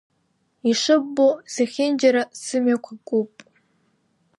[0.69, 3.33] Ишыббо зехьынџьара сымҩақәа куп.